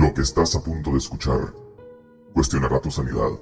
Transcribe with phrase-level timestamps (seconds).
[0.00, 1.52] Lo que estás a punto de escuchar
[2.32, 3.32] cuestionará tu sanidad.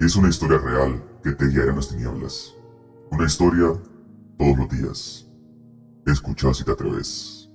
[0.00, 2.52] Es una historia real que te guiará en las tinieblas.
[3.12, 3.80] Una historia
[4.36, 5.28] todos los días.
[6.04, 7.48] Escucha si te atreves.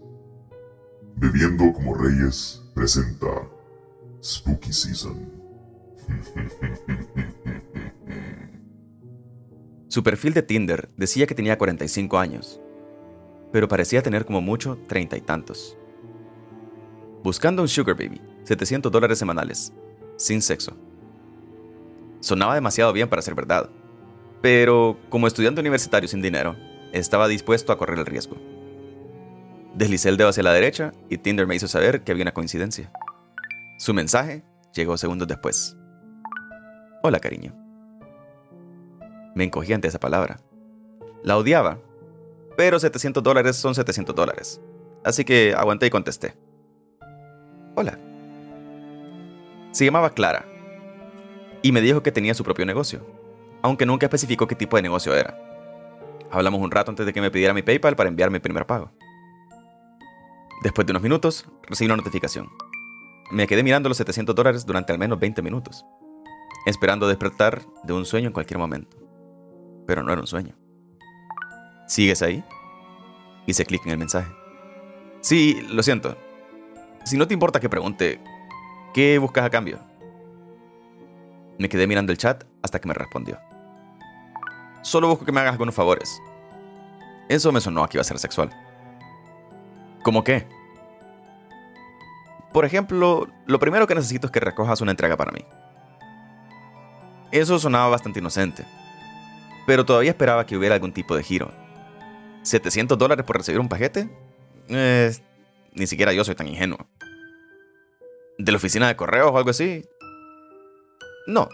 [1.17, 3.27] Bebiendo como Reyes presenta
[4.23, 5.29] Spooky Season.
[9.89, 12.61] Su perfil de Tinder decía que tenía 45 años,
[13.51, 15.77] pero parecía tener como mucho treinta y tantos.
[17.23, 19.71] Buscando un sugar baby, 700 dólares semanales,
[20.17, 20.75] sin sexo.
[22.19, 23.69] Sonaba demasiado bien para ser verdad,
[24.41, 26.57] pero como estudiante universitario sin dinero,
[26.91, 28.35] estaba dispuesto a correr el riesgo.
[29.73, 32.91] Deslicé el dedo hacia la derecha y Tinder me hizo saber que había una coincidencia.
[33.77, 34.43] Su mensaje
[34.73, 35.77] llegó segundos después.
[37.03, 37.55] Hola, cariño.
[39.33, 40.41] Me encogí ante esa palabra.
[41.23, 41.79] La odiaba,
[42.57, 44.59] pero 700 dólares son 700 dólares.
[45.05, 46.42] Así que aguanté y contesté.
[47.75, 47.97] Hola.
[49.71, 50.45] Se llamaba Clara
[51.63, 53.03] y me dijo que tenía su propio negocio,
[53.63, 55.35] aunque nunca especificó qué tipo de negocio era.
[56.29, 58.91] Hablamos un rato antes de que me pidiera mi PayPal para enviar mi primer pago.
[60.61, 62.47] Después de unos minutos, recibí una notificación.
[63.31, 65.83] Me quedé mirando los 700 dólares durante al menos 20 minutos,
[66.67, 68.97] esperando despertar de un sueño en cualquier momento.
[69.87, 70.55] Pero no era un sueño.
[71.87, 72.43] ¿Sigues ahí?
[73.47, 74.31] Hice clic en el mensaje.
[75.21, 76.15] Sí, lo siento.
[77.03, 78.21] Si no te importa que pregunte,
[78.93, 79.79] ¿qué buscas a cambio?
[81.57, 83.39] Me quedé mirando el chat hasta que me respondió.
[84.81, 86.21] Solo busco que me hagas algunos favores.
[87.29, 88.49] Eso me sonó a que iba a ser sexual.
[90.03, 90.47] ¿Cómo qué?
[92.53, 95.43] Por ejemplo, lo primero que necesito es que recojas una entrega para mí.
[97.31, 98.63] Eso sonaba bastante inocente,
[99.65, 101.51] pero todavía esperaba que hubiera algún tipo de giro.
[102.43, 104.07] ¿700 dólares por recibir un paquete?
[104.69, 105.11] Eh,
[105.75, 106.87] ni siquiera yo soy tan ingenuo.
[108.37, 109.85] ¿De la oficina de correos o algo así?
[111.27, 111.49] No.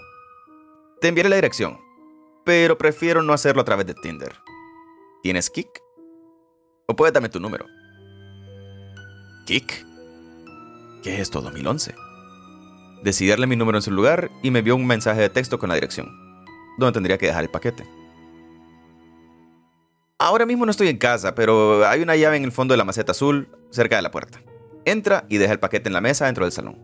[1.02, 1.80] Te enviaré la dirección,
[2.46, 4.36] pero prefiero no hacerlo a través de Tinder.
[5.24, 5.70] ¿Tienes Kik?
[6.88, 7.66] ¿O puedes darme tu número?
[9.46, 9.86] ¿Kik?
[11.04, 11.96] ¿Qué es esto, 2011?
[13.04, 15.70] Decidí darle mi número en su lugar y me envió un mensaje de texto con
[15.70, 16.10] la dirección,
[16.78, 17.86] donde tendría que dejar el paquete.
[20.18, 22.84] Ahora mismo no estoy en casa, pero hay una llave en el fondo de la
[22.84, 24.42] maceta azul, cerca de la puerta.
[24.86, 26.78] Entra y deja el paquete en la mesa dentro del salón.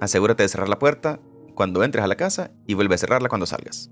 [0.00, 1.20] Asegúrate de cerrar la puerta
[1.54, 3.90] cuando entres a la casa y vuelve a cerrarla cuando salgas.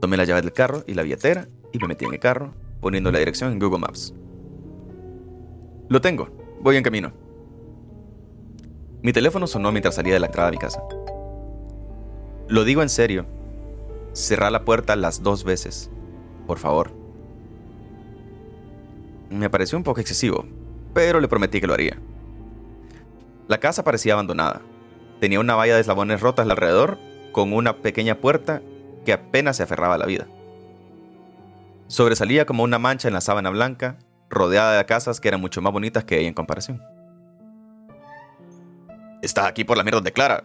[0.00, 3.10] Tomé la llave del carro y la billetera y me metí en el carro, poniendo
[3.10, 4.14] la dirección en Google Maps.
[5.88, 6.28] Lo tengo,
[6.60, 7.12] voy en camino.
[9.02, 10.82] Mi teléfono sonó mientras salía de la entrada de mi casa.
[12.48, 13.26] Lo digo en serio.
[14.12, 15.90] Cerrar la puerta las dos veces
[16.46, 16.92] por favor.
[19.30, 20.44] Me pareció un poco excesivo,
[20.94, 21.98] pero le prometí que lo haría.
[23.48, 24.62] La casa parecía abandonada.
[25.20, 26.98] Tenía una valla de eslabones rotas alrededor,
[27.32, 28.62] con una pequeña puerta
[29.04, 30.26] que apenas se aferraba a la vida.
[31.88, 33.98] Sobresalía como una mancha en la sábana blanca,
[34.28, 36.82] rodeada de casas que eran mucho más bonitas que ella en comparación.
[39.22, 40.44] Estás aquí por la mierda de Clara.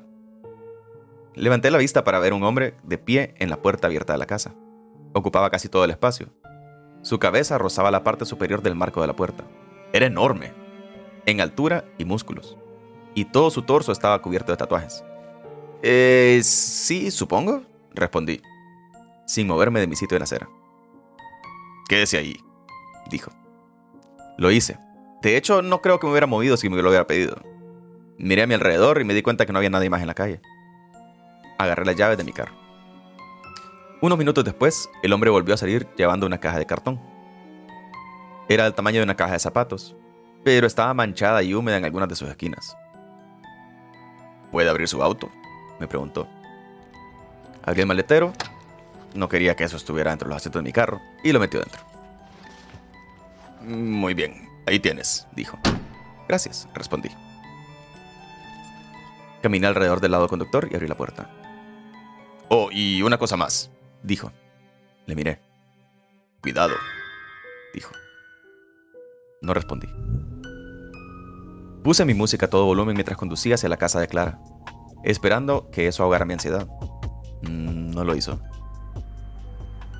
[1.33, 4.25] Levanté la vista para ver un hombre de pie en la puerta abierta de la
[4.25, 4.53] casa.
[5.13, 6.29] Ocupaba casi todo el espacio.
[7.01, 9.43] Su cabeza rozaba la parte superior del marco de la puerta.
[9.91, 10.53] Era enorme,
[11.25, 12.57] en altura y músculos,
[13.15, 15.03] y todo su torso estaba cubierto de tatuajes.
[15.81, 17.63] Eh, sí, supongo,
[17.93, 18.41] respondí,
[19.25, 20.47] sin moverme de mi sitio de la acera.
[21.89, 22.37] Quédese ahí,
[23.09, 23.31] dijo.
[24.37, 24.77] Lo hice.
[25.21, 27.37] De hecho, no creo que me hubiera movido si me lo hubiera pedido.
[28.17, 30.13] Miré a mi alrededor y me di cuenta que no había nadie más en la
[30.13, 30.39] calle.
[31.57, 32.60] Agarré las llaves de mi carro.
[34.01, 36.99] Unos minutos después, el hombre volvió a salir llevando una caja de cartón.
[38.49, 39.95] Era del tamaño de una caja de zapatos,
[40.43, 42.75] pero estaba manchada y húmeda en algunas de sus esquinas.
[44.51, 45.29] ¿Puede abrir su auto?
[45.79, 46.27] me preguntó.
[47.63, 48.33] Abrí el maletero,
[49.13, 51.59] no quería que eso estuviera dentro de los asientos de mi carro, y lo metió
[51.59, 51.81] dentro.
[53.61, 55.59] Muy bien, ahí tienes, dijo.
[56.27, 57.09] Gracias, respondí.
[59.43, 61.29] Caminé alrededor del lado conductor y abrí la puerta.
[62.49, 63.69] Oh, y una cosa más,
[64.03, 64.31] dijo.
[65.05, 65.39] Le miré.
[66.41, 66.73] Cuidado,
[67.73, 67.91] dijo.
[69.41, 69.87] No respondí.
[71.83, 74.39] Puse mi música a todo volumen mientras conducía hacia la casa de Clara,
[75.03, 76.67] esperando que eso ahogara mi ansiedad.
[77.41, 78.39] Mm, no lo hizo.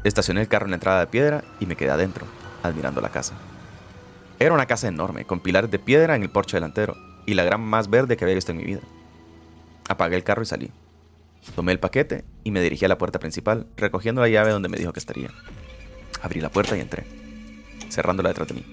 [0.03, 2.25] Estacioné el carro en la entrada de piedra y me quedé adentro,
[2.63, 3.33] admirando la casa.
[4.39, 6.95] Era una casa enorme, con pilares de piedra en el porche delantero
[7.25, 8.81] y la gran más verde que había visto en mi vida.
[9.87, 10.71] Apagué el carro y salí.
[11.55, 14.77] Tomé el paquete y me dirigí a la puerta principal, recogiendo la llave donde me
[14.77, 15.29] dijo que estaría.
[16.21, 17.05] Abrí la puerta y entré,
[17.89, 18.65] cerrándola detrás de mí.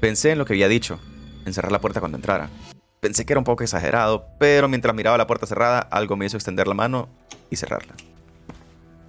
[0.00, 0.98] Pensé en lo que había dicho,
[1.44, 2.48] en cerrar la puerta cuando entrara,
[3.00, 6.36] Pensé que era un poco exagerado, pero mientras miraba la puerta cerrada, algo me hizo
[6.36, 7.08] extender la mano
[7.48, 7.94] y cerrarla.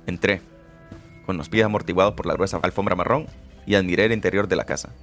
[0.07, 0.42] Entré,
[1.25, 3.27] con los pies amortiguados por la gruesa alfombra marrón,
[3.65, 4.94] y admiré el interior de la casa.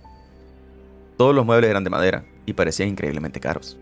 [1.19, 3.79] Todos los muebles eran de madera y parecían increíblemente caros.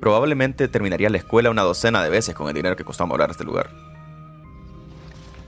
[0.00, 3.44] Probablemente terminaría la escuela una docena de veces con el dinero que costó amueblar este
[3.44, 3.70] lugar.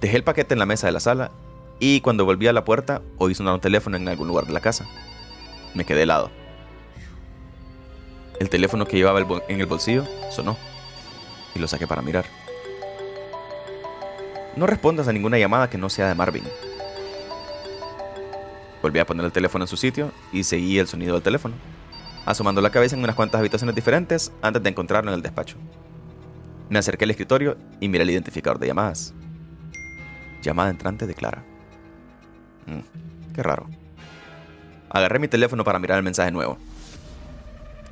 [0.00, 1.30] Dejé el paquete en la mesa de la sala
[1.78, 4.60] y cuando volví a la puerta oí sonar un teléfono en algún lugar de la
[4.60, 4.86] casa.
[5.74, 6.30] Me quedé helado.
[8.40, 10.56] El teléfono que llevaba en el bolsillo sonó
[11.54, 12.24] y lo saqué para mirar.
[14.56, 16.44] No respondas a ninguna llamada que no sea de Marvin.
[18.82, 21.54] Volví a poner el teléfono en su sitio y seguí el sonido del teléfono,
[22.26, 25.56] asomando la cabeza en unas cuantas habitaciones diferentes antes de encontrarlo en el despacho.
[26.68, 29.12] Me acerqué al escritorio y miré el identificador de llamadas.
[30.42, 31.42] Llamada entrante de Clara.
[32.66, 33.66] Mm, qué raro.
[34.88, 36.58] Agarré mi teléfono para mirar el mensaje nuevo.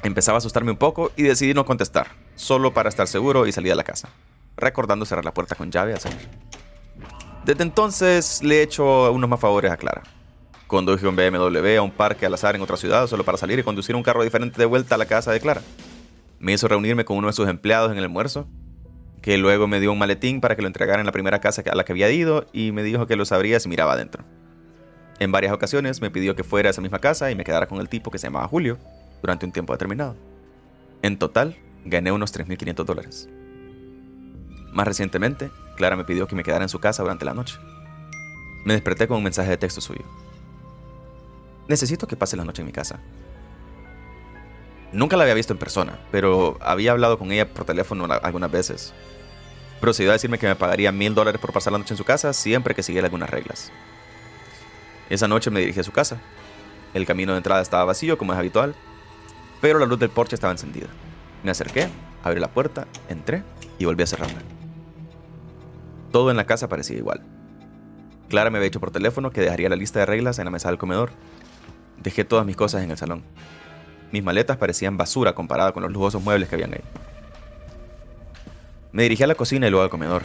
[0.03, 3.73] Empezaba a asustarme un poco y decidí no contestar, solo para estar seguro y salir
[3.73, 4.09] a la casa,
[4.57, 6.29] recordando cerrar la puerta con llave al salir.
[7.45, 10.03] Desde entonces le he hecho unos más favores a Clara.
[10.69, 13.62] Conduje un BMW a un parque al azar en otra ciudad solo para salir y
[13.62, 15.62] conducir un carro diferente de vuelta a la casa de Clara.
[16.41, 18.47] Me hizo reunirme con uno de sus empleados en el almuerzo,
[19.23, 21.75] que luego me dio un maletín para que lo entregara en la primera casa a
[21.75, 24.25] la que había ido y me dijo que lo sabría si miraba adentro.
[25.19, 27.81] En varias ocasiones me pidió que fuera a esa misma casa y me quedara con
[27.81, 28.76] el tipo que se llamaba Julio,
[29.23, 30.17] durante un tiempo determinado.
[31.00, 31.56] En total,
[31.87, 33.29] gané unos 3.500 dólares.
[34.71, 37.56] Más recientemente, Clara me pidió que me quedara en su casa durante la noche.
[38.67, 40.05] Me desperté con un mensaje de texto suyo.
[41.69, 42.99] Necesito que pase la noche en mi casa.
[44.91, 48.94] Nunca la había visto en persona, pero había hablado con ella por teléfono algunas veces.
[49.81, 52.32] Procedió a decirme que me pagaría mil dólares por pasar la noche en su casa
[52.32, 53.70] siempre que siguiera algunas reglas.
[55.11, 56.20] Esa noche me dirigí a su casa.
[56.94, 58.75] El camino de entrada estaba vacío, como es habitual,
[59.61, 60.87] pero la luz del porche estaba encendida.
[61.43, 61.88] Me acerqué,
[62.25, 63.43] abrí la puerta, entré
[63.79, 64.41] y volví a cerrarla.
[66.12, 67.23] Todo en la casa parecía igual.
[68.29, 70.69] Clara me había dicho por teléfono que dejaría la lista de reglas en la mesa
[70.69, 71.11] del comedor.
[72.03, 73.25] Dejé todas mis cosas en el salón.
[74.12, 76.81] Mis maletas parecían basura comparada con los lujosos muebles que habían ahí.
[78.93, 80.23] Me dirigí a la cocina y luego al comedor.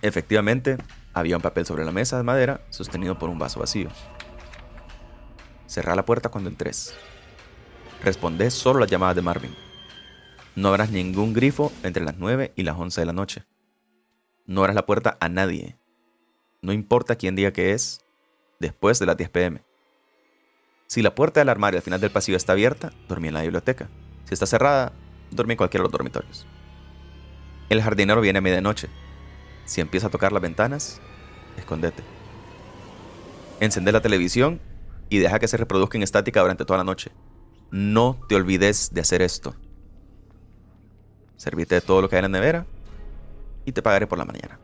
[0.00, 0.78] Efectivamente,
[1.12, 3.88] había un papel sobre la mesa de madera sostenido por un vaso vacío.
[5.66, 6.70] Cerré la puerta cuando entré.
[8.02, 9.54] Respondé solo las llamadas de Marvin.
[10.54, 13.44] No abras ningún grifo entre las 9 y las 11 de la noche.
[14.46, 15.78] No abras la puerta a nadie.
[16.60, 18.04] No importa quién diga que es,
[18.60, 19.62] después de las 10 pm.
[20.92, 23.88] Si la puerta del armario al final del pasillo está abierta, dormí en la biblioteca.
[24.26, 24.92] Si está cerrada,
[25.30, 26.46] dormí en cualquiera de los dormitorios.
[27.70, 28.90] El jardinero viene a medianoche.
[29.64, 31.00] Si empieza a tocar las ventanas,
[31.56, 32.02] escondete.
[33.58, 34.60] Encende la televisión
[35.08, 37.10] y deja que se reproduzca en estática durante toda la noche.
[37.70, 39.54] No te olvides de hacer esto.
[41.38, 42.66] Servite de todo lo que hay en la nevera
[43.64, 44.58] y te pagaré por la mañana.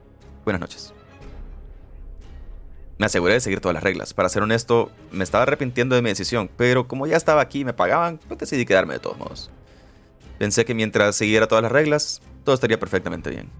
[0.44, 0.92] Buenas noches.
[2.98, 4.12] Me aseguré de seguir todas las reglas.
[4.12, 7.64] Para ser honesto, me estaba arrepintiendo de mi decisión, pero como ya estaba aquí y
[7.64, 9.50] me pagaban, pues decidí quedarme de todos modos.
[10.38, 13.50] Pensé que mientras siguiera todas las reglas, todo estaría perfectamente bien.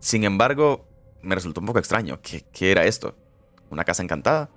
[0.00, 0.86] Sin embargo,
[1.22, 2.20] me resultó un poco extraño.
[2.22, 3.16] ¿Qué, qué era esto?
[3.70, 4.50] ¿Una casa encantada?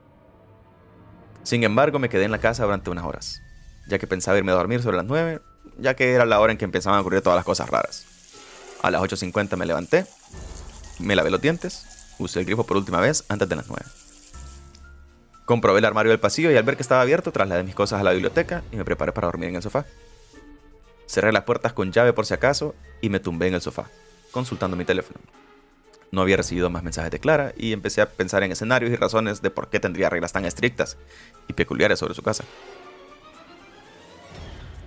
[1.44, 3.42] Sin embargo, me quedé en la casa durante unas horas
[3.88, 5.42] ya que pensaba irme a dormir sobre las 9,
[5.78, 8.06] ya que era la hora en que empezaban a ocurrir todas las cosas raras.
[8.82, 10.06] A las 8.50 me levanté,
[11.00, 11.86] me lavé los dientes,
[12.18, 13.84] usé el grifo por última vez antes de las 9.
[15.51, 18.03] Comprobé el armario del pasillo y al ver que estaba abierto trasladé mis cosas a
[18.03, 19.86] la biblioteca y me preparé para dormir en el sofá.
[21.08, 23.89] Cerré las puertas con llave por si acaso y me tumbé en el sofá,
[24.31, 25.20] consultando mi teléfono.
[26.10, 29.41] No había recibido más mensajes de Clara y empecé a pensar en escenarios y razones
[29.41, 30.96] de por qué tendría reglas tan estrictas
[31.50, 32.46] y peculiares sobre su casa.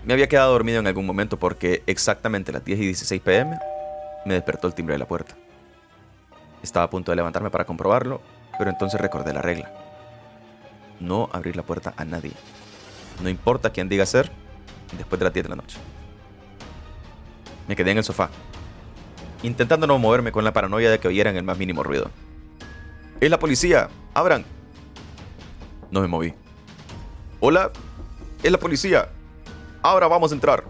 [0.06, 3.59] Me había quedado dormido en algún momento porque exactamente a las 10 y 16 pm
[4.25, 5.37] me despertó el timbre de la puerta.
[6.62, 8.23] Estaba a punto de levantarme para comprobarlo,
[8.56, 9.84] pero entonces recordé la regla.
[11.00, 12.32] No abrir la puerta a nadie.
[13.22, 14.30] No importa quién diga ser
[14.96, 15.78] después de las 10 de la noche.
[17.68, 18.30] Me quedé en el sofá,
[19.42, 22.10] intentando no moverme con la paranoia de que oyeran el más mínimo ruido.
[23.20, 23.88] ¡Es la policía!
[24.12, 24.44] ¡Abran!
[25.90, 26.34] No me moví.
[27.40, 27.70] ¡Hola!
[28.42, 29.08] ¡Es la policía!
[29.82, 30.64] Ahora vamos a entrar.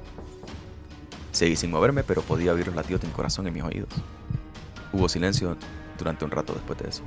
[1.32, 3.88] Seguí sin moverme, pero podía oír los latidos de mi corazón en mis oídos.
[4.92, 5.56] Hubo silencio
[5.98, 7.02] durante un rato después de eso.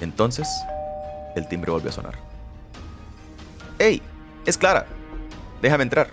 [0.00, 0.48] Entonces,
[1.34, 2.14] el timbre volvió a sonar.
[3.78, 4.02] ¡Ey!
[4.46, 4.86] Es Clara.
[5.60, 6.08] Déjame entrar.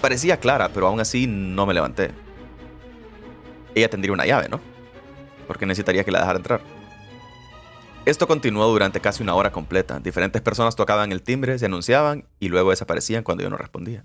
[0.00, 2.10] Parecía Clara, pero aún así no me levanté.
[3.74, 4.60] Ella tendría una llave, ¿no?
[5.46, 6.60] Porque necesitaría que la dejara entrar.
[8.04, 10.00] Esto continuó durante casi una hora completa.
[10.00, 14.04] Diferentes personas tocaban el timbre, se anunciaban y luego desaparecían cuando yo no respondía.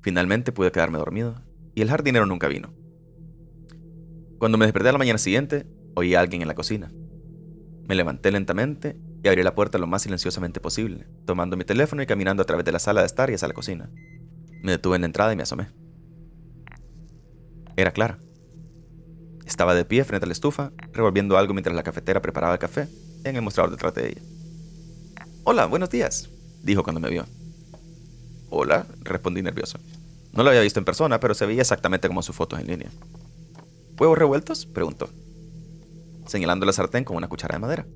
[0.00, 1.42] Finalmente pude quedarme dormido
[1.74, 2.72] y el jardinero nunca vino.
[4.38, 6.90] Cuando me desperté a la mañana siguiente, oí a alguien en la cocina.
[7.86, 12.06] Me levanté lentamente y abrí la puerta lo más silenciosamente posible, tomando mi teléfono y
[12.06, 13.90] caminando a través de la sala de estar y hacia la cocina.
[14.62, 15.68] Me detuve en la entrada y me asomé.
[17.76, 18.18] Era Clara.
[19.44, 22.88] Estaba de pie frente a la estufa, revolviendo algo mientras la cafetera preparaba el café
[23.22, 24.22] en el mostrador detrás de ella.
[25.44, 26.28] Hola, buenos días,
[26.62, 27.24] dijo cuando me vio.
[28.50, 29.78] Hola, respondí nervioso.
[30.32, 32.90] No lo había visto en persona, pero se veía exactamente como sus fotos en línea.
[33.98, 34.66] ¿Huevos revueltos?
[34.66, 35.08] preguntó,
[36.26, 37.86] señalando la sartén con una cuchara de madera.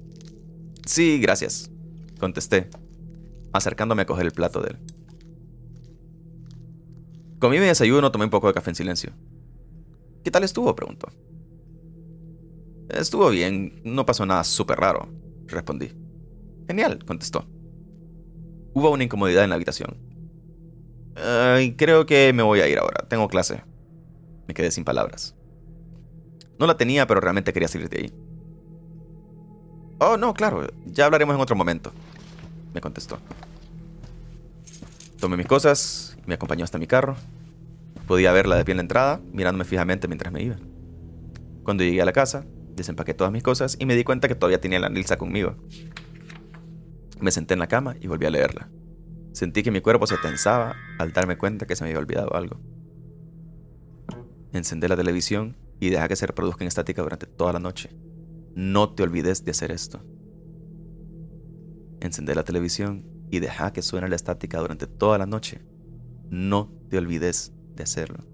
[0.87, 1.70] Sí, gracias,
[2.18, 2.68] contesté,
[3.52, 4.78] acercándome a coger el plato de él.
[7.38, 9.12] Comí mi desayuno, tomé un poco de café en silencio.
[10.22, 10.75] ¿Qué tal estuvo?
[10.76, 11.08] preguntó.
[12.90, 15.08] Estuvo bien, no pasó nada súper raro,
[15.46, 15.92] respondí.
[16.66, 17.46] Genial, contestó.
[18.75, 19.96] Hubo una incomodidad en la habitación.
[21.76, 23.62] creo que me voy a ir ahora, tengo clase.
[24.46, 25.37] Me quedé sin palabras.
[26.60, 28.12] No la tenía, pero realmente quería salir de ahí.
[29.98, 31.92] Oh, no, claro, ya hablaremos en otro momento,
[32.72, 33.18] me contestó.
[35.18, 37.16] Tomé mis cosas me acompañó hasta mi carro.
[38.06, 40.56] Podía verla de pie en la entrada, mirándome fijamente mientras me iba.
[41.64, 44.60] Cuando llegué a la casa, desempaqué todas mis cosas y me di cuenta que todavía
[44.60, 45.56] tenía la Nilsa conmigo.
[47.20, 48.68] Me senté en la cama y volví a leerla.
[49.32, 52.58] Sentí que mi cuerpo se tensaba al darme cuenta que se me había olvidado algo.
[54.52, 57.90] Encendé la televisión y deja que se reproduzca en estática durante toda la noche.
[58.54, 60.04] No te olvides de hacer esto.
[62.00, 65.62] Encendé la televisión y deja que suene la estática durante toda la noche.
[66.28, 68.25] No te olvides de hacerlo.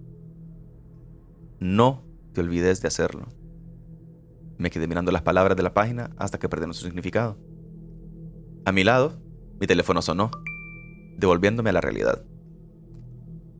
[1.59, 3.27] No te olvides de hacerlo.
[4.57, 7.37] Me quedé mirando las palabras de la página hasta que perdieron su significado.
[8.65, 9.21] A mi lado,
[9.59, 10.31] mi teléfono sonó,
[11.17, 12.25] devolviéndome a la realidad.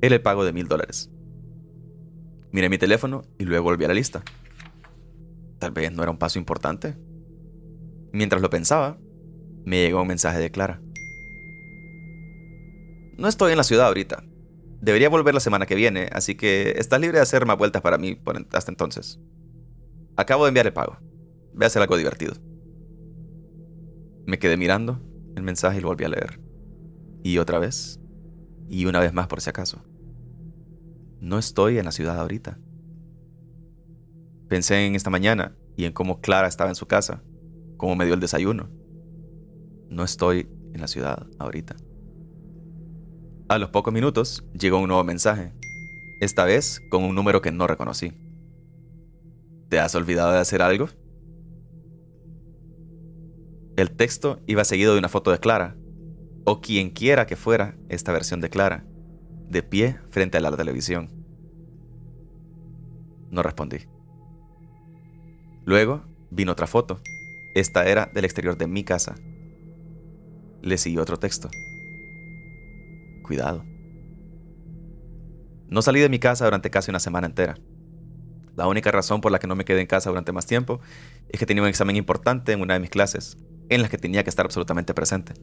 [0.02, 1.12] Era el pago de mil dólares.
[2.52, 4.24] Miré mi teléfono y luego volví a la lista.
[5.60, 6.96] Tal vez no era un paso importante.
[8.12, 8.98] Mientras lo pensaba,
[9.66, 10.82] me llegó un mensaje de Clara.
[13.18, 14.24] No estoy en la ciudad ahorita.
[14.80, 17.98] Debería volver la semana que viene, así que estás libre de hacer más vueltas para
[17.98, 18.22] mí
[18.54, 19.20] hasta entonces.
[20.16, 20.98] Acabo de enviar el pago.
[21.54, 22.36] Ve a hacer algo divertido.
[24.26, 25.02] Me quedé mirando
[25.36, 26.40] el mensaje y lo volví a leer.
[27.24, 28.00] Y otra vez.
[28.70, 29.84] Y una vez más por si acaso.
[31.20, 32.60] No estoy en la ciudad ahorita.
[34.48, 37.24] Pensé en esta mañana y en cómo Clara estaba en su casa,
[37.78, 38.70] cómo me dio el desayuno.
[39.90, 41.76] No estoy en la ciudad ahorita.
[43.50, 45.54] A los pocos minutos llegó un nuevo mensaje,
[46.22, 48.14] esta vez con un número que no reconocí.
[49.70, 50.90] ¿Te has olvidado de hacer algo?
[53.76, 55.76] El texto iba seguido de una foto de Clara,
[56.46, 58.86] o quien quiera que fuera esta versión de Clara,
[59.50, 61.10] de pie frente a la televisión.
[63.30, 63.78] No respondí.
[65.66, 67.02] Luego vino otra foto.
[67.56, 69.16] Esta era del exterior de mi casa.
[70.62, 71.50] Le siguió otro texto.
[73.24, 73.66] Cuidado.
[75.70, 77.58] No salí de mi casa durante casi una semana entera.
[78.56, 80.80] La única razón por la que no me quedé en casa durante más tiempo
[81.30, 83.38] es que tenía un examen importante en una de mis clases,
[83.70, 85.34] en las que tenía que estar absolutamente presente.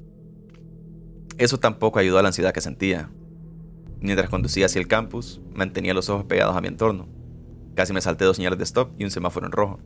[1.36, 3.10] Eso tampoco ayudó a la ansiedad que sentía.
[4.04, 7.08] Mientras conducía hacia el campus, mantenía los ojos pegados a mi entorno.
[7.74, 9.80] Casi me salté dos señales de stop y un semáforo en rojo.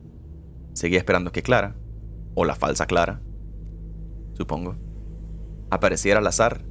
[0.73, 1.77] Seguía esperando que Clara,
[2.35, 3.21] o la falsa Clara,
[4.33, 4.75] supongo,
[5.69, 6.65] apareciera al azar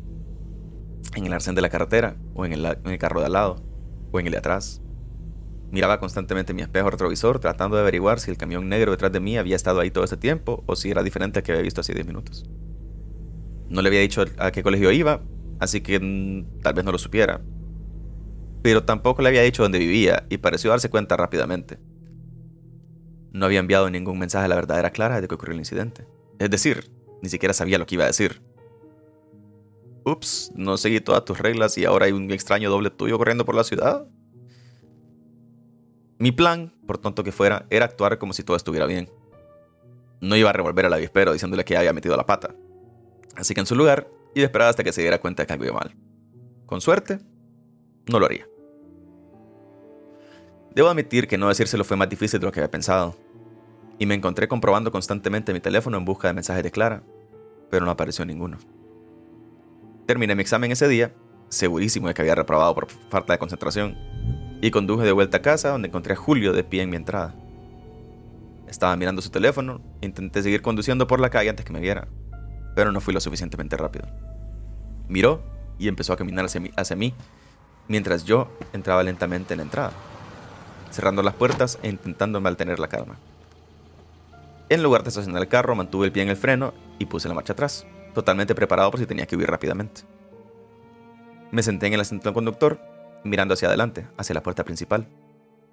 [1.17, 3.63] en el arcén de la carretera, o en el, carro de al lado,
[4.13, 4.83] o en el de atrás,
[5.71, 9.37] Miraba constantemente mi espejo retrovisor tratando de averiguar si el camión negro detrás de mí
[9.37, 11.93] había estado ahí todo este tiempo o si era diferente al que había visto hace
[11.93, 12.47] 10 minutos.
[13.69, 15.21] No le había dicho a qué colegio iba,
[15.59, 17.41] así que mm, tal vez no lo supiera.
[18.63, 21.79] Pero tampoco le había dicho dónde vivía y pareció darse cuenta rápidamente.
[23.33, 26.07] No había enviado ningún mensaje a la verdadera Clara de que ocurrió el incidente.
[26.39, 26.91] Es decir,
[27.23, 28.43] ni siquiera sabía lo que iba a decir.
[30.05, 33.55] Ups, no seguí todas tus reglas y ahora hay un extraño doble tuyo corriendo por
[33.55, 34.07] la ciudad.
[36.19, 39.11] Mi plan, por tonto que fuera, era actuar como si todo estuviera bien.
[40.21, 42.55] No iba a revolver al avispero diciéndole que había metido la pata.
[43.37, 44.09] Así que en su lugar,
[44.41, 45.95] iba a esperar hasta que se diera cuenta de que algo iba mal.
[46.67, 47.19] Con suerte,
[48.09, 48.47] no lo haría.
[50.75, 53.17] Debo admitir que no decírselo fue más difícil de lo que había pensado.
[53.99, 57.03] Y me encontré comprobando constantemente mi teléfono en busca de mensajes de Clara,
[57.71, 58.59] pero no apareció ninguno.
[60.07, 61.13] Terminé mi examen ese día,
[61.49, 63.97] segurísimo de que había reprobado por falta de concentración,
[64.61, 67.35] y conduje de vuelta a casa donde encontré a Julio de pie en mi entrada.
[68.69, 72.09] Estaba mirando su teléfono intenté seguir conduciendo por la calle antes que me viera,
[72.79, 74.07] pero no fui lo suficientemente rápido.
[75.09, 75.43] Miró
[75.81, 77.13] y empezó a caminar hacia mí,
[77.89, 79.91] mientras yo entraba lentamente en la entrada,
[80.93, 83.17] cerrando las puertas e intentando mantener la calma.
[84.69, 87.35] En lugar de estacionar el carro, mantuve el pie en el freno y puse la
[87.35, 90.03] marcha atrás, totalmente preparado por si tenía que huir rápidamente.
[91.51, 92.81] Me senté en el asiento del conductor,
[93.25, 95.09] mirando hacia adelante, hacia la puerta principal.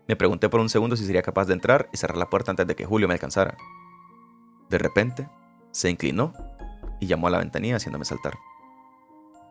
[0.08, 2.66] Me pregunté por un segundo si sería capaz de entrar y cerrar la puerta antes
[2.66, 3.58] de que Julio me alcanzara.
[4.72, 5.30] De repente,
[5.70, 6.34] se inclinó
[7.06, 8.38] y llamó a la ventanilla haciéndome saltar.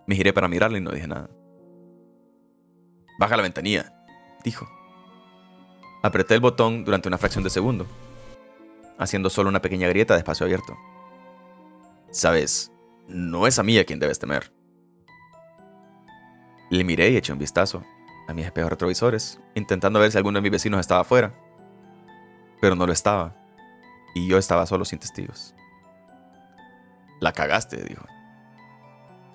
[0.06, 1.30] Me giré para mirarle y no dije nada.
[3.18, 3.92] Baja la ventanilla,
[4.42, 4.68] dijo.
[6.02, 7.86] Apreté el botón durante una fracción de segundo,
[8.98, 10.76] haciendo solo una pequeña grieta de espacio abierto.
[12.10, 12.72] Sabes,
[13.06, 14.52] no es a mí a quien debes temer.
[16.70, 17.84] Le miré y eché un vistazo
[18.26, 21.32] a mis espejos retrovisores, intentando ver si alguno de mis vecinos estaba afuera.
[22.60, 23.36] Pero no lo estaba,
[24.14, 25.54] y yo estaba solo sin testigos.
[27.20, 28.04] La cagaste, dijo,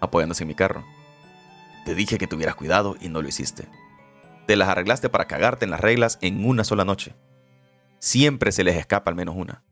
[0.01, 0.85] apoyándose en mi carro.
[1.85, 3.67] Te dije que tuvieras cuidado y no lo hiciste.
[4.47, 7.15] Te las arreglaste para cagarte en las reglas en una sola noche.
[7.99, 9.63] Siempre se les escapa al menos una.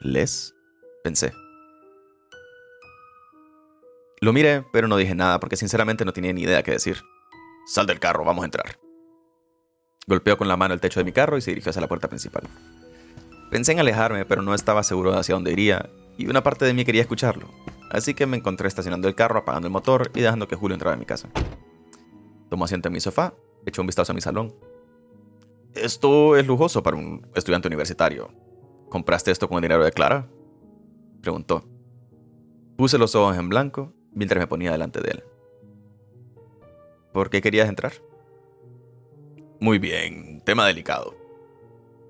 [0.00, 0.54] ¿Les?
[1.02, 1.32] Pensé.
[4.20, 7.02] Lo miré, pero no dije nada porque sinceramente no tenía ni idea qué decir.
[7.66, 8.78] Sal del carro, vamos a entrar.
[10.06, 12.08] Golpeó con la mano el techo de mi carro y se dirigió hacia la puerta
[12.08, 12.44] principal.
[13.50, 16.74] Pensé en alejarme, pero no estaba seguro de hacia dónde iría, y una parte de
[16.74, 17.48] mí quería escucharlo.
[17.90, 20.94] Así que me encontré estacionando el carro, apagando el motor y dejando que Julio entrara
[20.94, 21.30] en mi casa.
[22.50, 23.32] Tomó asiento en mi sofá,
[23.64, 24.54] echó un vistazo a mi salón.
[25.74, 28.30] Esto es lujoso para un estudiante universitario.
[28.90, 30.28] ¿Compraste esto con el dinero de Clara?
[31.22, 31.64] Preguntó.
[32.76, 35.24] Puse los ojos en blanco mientras me ponía delante de él.
[37.12, 37.92] ¿Por qué querías entrar?
[39.60, 41.16] Muy bien, tema delicado,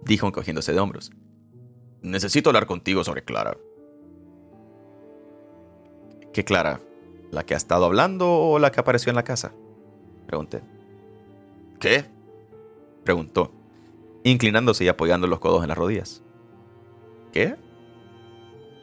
[0.02, 1.10] dijo encogiéndose de hombros.
[2.02, 3.56] Necesito hablar contigo sobre Clara.
[6.38, 6.80] ¿Qué Clara?
[7.32, 9.50] ¿La que ha estado hablando o la que apareció en la casa?
[10.28, 10.62] Pregunté.
[11.80, 12.04] ¿Qué?
[13.02, 13.50] Preguntó,
[14.22, 16.22] inclinándose y apoyando los codos en las rodillas.
[17.32, 17.56] ¿Qué?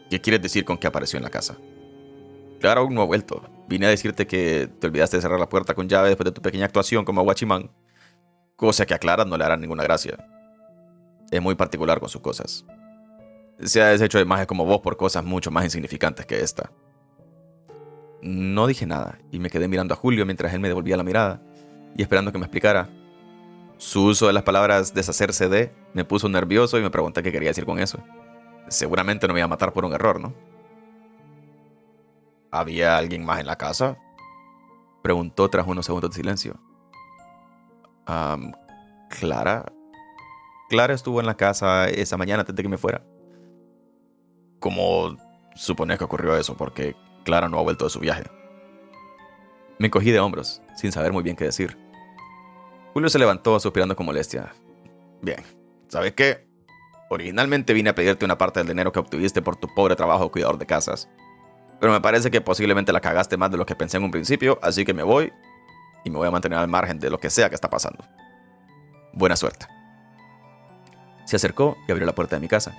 [0.10, 1.56] ¿Qué quieres decir con que apareció en la casa?
[2.60, 3.42] Clara aún no ha vuelto.
[3.70, 6.42] Vine a decirte que te olvidaste de cerrar la puerta con llave después de tu
[6.42, 7.72] pequeña actuación como guachimán,
[8.58, 10.28] cosa que a Clara no le hará ninguna gracia.
[11.32, 12.66] Es muy particular con sus cosas.
[13.64, 16.70] Se ha deshecho de imagen como vos por cosas mucho más insignificantes que esta.
[18.22, 21.42] No dije nada y me quedé mirando a Julio mientras él me devolvía la mirada
[21.96, 22.90] y esperando que me explicara.
[23.78, 27.50] Su uso de las palabras deshacerse de me puso nervioso y me pregunté qué quería
[27.50, 28.00] decir con eso.
[28.68, 30.34] Seguramente no me iba a matar por un error, ¿no?
[32.52, 33.98] ¿Había alguien más en la casa?
[35.04, 36.58] Preguntó tras unos segundos de silencio.
[39.10, 39.66] Clara.
[40.70, 43.04] Clara estuvo en la casa esa mañana antes de que me fuera.
[44.60, 45.16] ¿Cómo
[45.54, 46.56] supones que ocurrió eso?
[46.58, 48.24] Porque Clara no ha vuelto de su viaje.
[49.78, 51.78] Me encogí de hombros, sin saber muy bien qué decir.
[52.94, 54.54] Julio se levantó suspirando con molestia.
[55.22, 55.44] Bien,
[55.90, 56.48] ¿sabes qué?
[57.10, 60.32] Originalmente vine a pedirte una parte del dinero que obtuviste por tu pobre trabajo de
[60.32, 61.10] cuidador de casas.
[61.82, 64.58] Pero me parece que posiblemente la cagaste más de lo que pensé en un principio,
[64.62, 65.34] así que me voy
[66.06, 68.06] y me voy a mantener al margen de lo que sea que está pasando.
[69.12, 69.68] Buena suerte.
[71.26, 72.78] Se acercó y abrió la puerta de mi casa,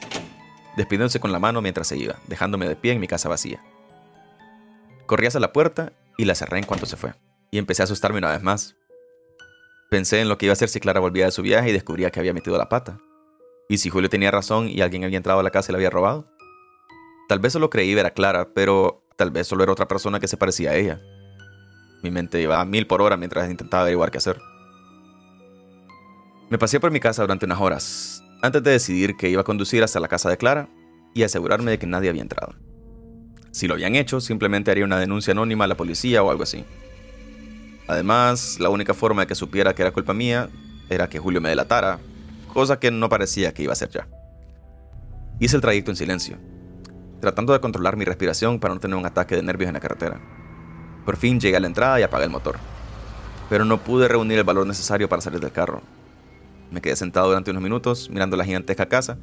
[0.77, 3.61] despidiéndose con la mano mientras se iba, dejándome de pie en mi casa vacía.
[5.07, 7.15] Corrí hacia la puerta y la cerré en cuanto se fue.
[7.51, 8.77] Y empecé a asustarme una vez más.
[9.91, 12.11] Pensé en lo que iba a hacer si Clara volvía de su viaje y descubría
[12.11, 12.99] que había metido la pata.
[13.69, 15.91] ¿Y si Julio tenía razón y alguien había entrado a la casa y la había
[15.91, 16.29] robado?
[17.29, 20.29] Tal vez solo creí ver a Clara, pero tal vez solo era otra persona que
[20.29, 21.01] se parecía a ella.
[22.03, 24.41] Mi mente iba a mil por hora mientras intentaba averiguar qué hacer.
[26.51, 29.83] Me pasé por mi casa durante unas horas, antes de decidir que iba a conducir
[29.83, 30.69] hasta la casa de Clara
[31.15, 32.55] y asegurarme de que nadie había entrado.
[33.57, 36.63] Si lo habían hecho, simplemente haría una denuncia anónima a la policía o algo así.
[37.89, 40.51] Además, la única forma de que supiera que era culpa mía
[40.91, 41.99] era que Julio me delatara,
[42.53, 44.09] cosa que no parecía que iba a ser ya.
[45.41, 46.37] Hice el trayecto en silencio,
[47.23, 50.21] tratando de controlar mi respiración para no tener un ataque de nervios en la carretera.
[51.07, 52.59] Por fin llegué a la entrada y apagué el motor,
[53.49, 55.81] pero no pude reunir el valor necesario para salir del carro.
[56.71, 59.17] Me quedé sentado durante unos minutos mirando la gigantesca casa,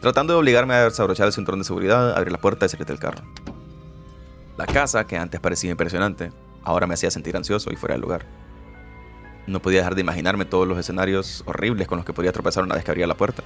[0.00, 2.98] tratando de obligarme a desabrochar el cinturón de seguridad, abrir la puerta y salir del
[2.98, 3.22] carro.
[4.58, 6.32] La casa, que antes parecía impresionante,
[6.64, 8.26] ahora me hacía sentir ansioso y fuera del lugar.
[9.46, 12.74] No podía dejar de imaginarme todos los escenarios horribles con los que podía tropezar una
[12.74, 13.44] vez que abría la puerta.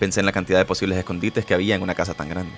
[0.00, 2.54] Pensé en la cantidad de posibles escondites que había en una casa tan grande.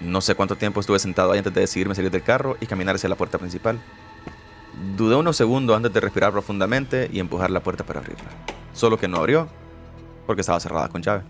[0.00, 2.94] No sé cuánto tiempo estuve sentado ahí antes de decidirme salir del carro y caminar
[2.94, 3.80] hacia la puerta principal.
[4.96, 8.30] Dudé unos segundos antes de respirar profundamente y empujar la puerta para abrirla.
[8.74, 9.48] Solo que no abrió,
[10.24, 11.24] porque estaba cerrada con llave.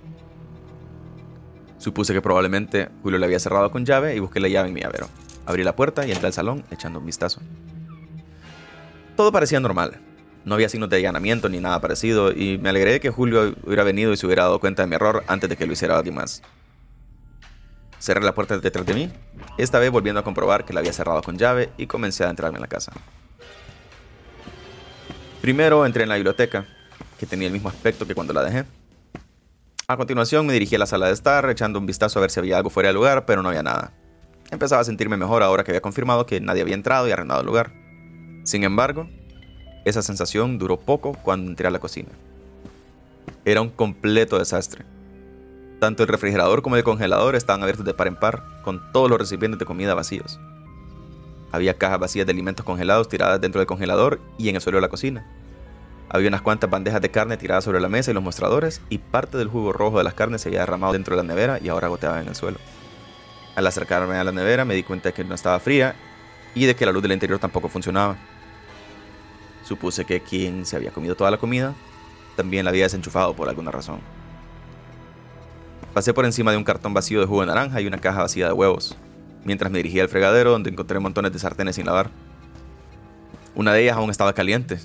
[1.78, 4.80] Supuse que probablemente Julio la había cerrado con llave y busqué la llave en mi
[4.80, 5.08] llavero.
[5.44, 7.40] Abrí la puerta y entré al salón echando un vistazo.
[9.16, 10.00] Todo parecía normal.
[10.44, 13.82] No había signos de allanamiento ni nada parecido y me alegré de que Julio hubiera
[13.82, 16.14] venido y se hubiera dado cuenta de mi error antes de que lo hiciera alguien
[16.14, 16.42] más.
[17.98, 19.10] Cerré la puerta detrás de mí,
[19.58, 22.58] esta vez volviendo a comprobar que la había cerrado con llave y comencé a entrarme
[22.58, 22.92] en la casa.
[25.40, 26.66] Primero entré en la biblioteca,
[27.18, 28.64] que tenía el mismo aspecto que cuando la dejé.
[29.88, 32.40] A continuación me dirigí a la sala de estar, echando un vistazo a ver si
[32.40, 33.92] había algo fuera del lugar, pero no había nada.
[34.50, 37.46] Empezaba a sentirme mejor ahora que había confirmado que nadie había entrado y arrendado el
[37.46, 37.70] lugar.
[38.42, 39.08] Sin embargo,
[39.84, 42.08] esa sensación duró poco cuando entré a la cocina.
[43.44, 44.84] Era un completo desastre.
[45.78, 49.20] Tanto el refrigerador como el congelador estaban abiertos de par en par, con todos los
[49.20, 50.40] recipientes de comida vacíos.
[51.52, 54.82] Había cajas vacías de alimentos congelados tiradas dentro del congelador y en el suelo de
[54.82, 55.24] la cocina.
[56.08, 59.38] Había unas cuantas bandejas de carne tiradas sobre la mesa y los mostradores, y parte
[59.38, 61.88] del jugo rojo de las carnes se había derramado dentro de la nevera y ahora
[61.88, 62.58] goteaba en el suelo.
[63.56, 65.96] Al acercarme a la nevera me di cuenta de que no estaba fría
[66.54, 68.16] y de que la luz del interior tampoco funcionaba.
[69.64, 71.74] Supuse que quien se había comido toda la comida
[72.36, 74.00] también la había desenchufado por alguna razón.
[75.92, 78.46] Pasé por encima de un cartón vacío de jugo de naranja y una caja vacía
[78.46, 78.96] de huevos,
[79.44, 82.10] mientras me dirigía al fregadero donde encontré montones de sartenes sin lavar.
[83.54, 84.78] Una de ellas aún estaba caliente,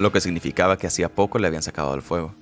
[0.00, 2.34] lo que significaba que hacía poco le habían sacado del fuego.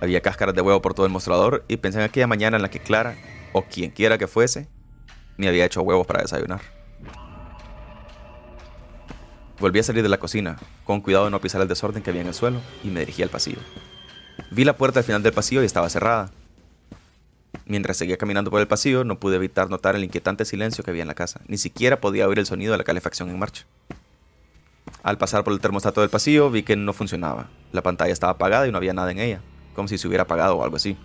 [0.00, 2.70] Había cáscaras de huevo por todo el mostrador y pensé en aquella mañana en la
[2.70, 3.16] que Clara,
[3.52, 4.66] o quien quiera que fuese,
[5.36, 6.60] me había hecho huevos para desayunar.
[9.60, 12.22] Volví a salir de la cocina, con cuidado de no pisar el desorden que había
[12.22, 13.60] en el suelo, y me dirigí al pasillo.
[14.50, 16.32] Vi la puerta al final del pasillo y estaba cerrada.
[17.64, 21.02] Mientras seguía caminando por el pasillo, no pude evitar notar el inquietante silencio que había
[21.02, 21.40] en la casa.
[21.46, 23.66] Ni siquiera podía oír el sonido de la calefacción en marcha.
[25.02, 27.48] Al pasar por el termostato del pasillo, vi que no funcionaba.
[27.72, 29.40] La pantalla estaba apagada y no había nada en ella,
[29.74, 30.96] como si se hubiera apagado o algo así.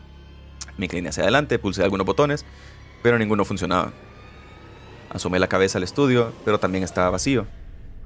[0.77, 2.45] Me incliné hacia adelante, pulsé algunos botones,
[3.01, 3.91] pero ninguno funcionaba.
[5.09, 7.45] Asomé la cabeza al estudio, pero también estaba vacío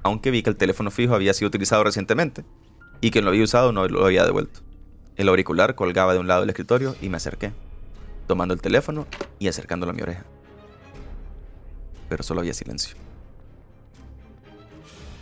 [0.02, 2.44] aunque vi que el teléfono fijo había sido utilizado recientemente
[3.00, 4.60] y quien lo había usado no lo había devuelto.
[5.16, 7.52] El auricular colgaba de un lado del escritorio y me acerqué,
[8.26, 9.06] tomando el teléfono
[9.38, 10.24] y acercándolo a mi oreja.
[12.08, 12.96] Pero solo había silencio.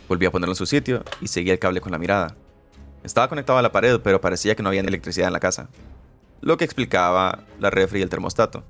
[0.07, 2.35] Volví a ponerlo en su sitio y seguí el cable con la mirada.
[3.03, 5.69] Estaba conectado a la pared, pero parecía que no había electricidad en la casa,
[6.41, 8.63] lo que explicaba la refri y el termostato.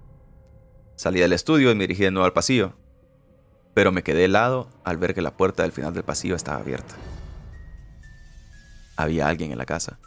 [0.96, 2.74] Salí del estudio y me dirigí de nuevo al pasillo,
[3.74, 6.96] pero me quedé helado al ver que la puerta del final del pasillo estaba abierta.
[8.96, 10.00] Había alguien en la casa.